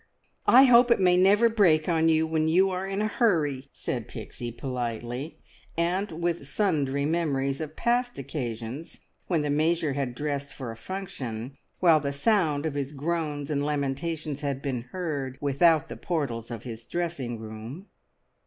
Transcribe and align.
"I 0.47 0.63
hope 0.63 0.89
it 0.89 0.99
may 0.99 1.15
never 1.15 1.47
break 1.47 1.87
on 1.87 2.09
you 2.09 2.25
when 2.25 2.47
you 2.47 2.71
are 2.71 2.87
in 2.87 3.03
a 3.03 3.07
hurry," 3.07 3.69
said 3.71 4.07
Pixie 4.07 4.51
politely, 4.51 5.37
and 5.77 6.11
with 6.23 6.47
sundry 6.47 7.05
memories 7.05 7.61
of 7.61 7.75
past 7.75 8.17
occasions 8.17 9.01
when 9.27 9.43
the 9.43 9.51
Major 9.51 9.93
had 9.93 10.15
dressed 10.15 10.51
for 10.51 10.71
a 10.71 10.75
function, 10.75 11.55
while 11.81 11.99
the 11.99 12.13
sounds 12.13 12.65
of 12.65 12.73
his 12.73 12.93
groans 12.93 13.51
and 13.51 13.63
lamentations 13.63 14.41
had 14.41 14.59
been 14.59 14.85
heard 14.91 15.37
without 15.39 15.87
the 15.87 15.97
portals 15.97 16.49
of 16.49 16.63
his 16.63 16.87
dressing 16.87 17.37
room. 17.39 17.85